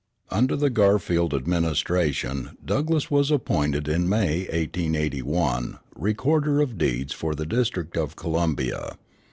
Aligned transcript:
Under 0.31 0.55
the 0.55 0.71
Garfield 0.71 1.31
administration 1.31 2.57
Douglass 2.65 3.11
was 3.11 3.29
appointed 3.29 3.87
in 3.87 4.09
May, 4.09 4.45
1881, 4.45 5.77
recorder 5.95 6.59
of 6.59 6.75
deeds 6.79 7.13
for 7.13 7.35
the 7.35 7.45
District 7.45 7.95
of 7.95 8.15
Columbia. 8.15 8.97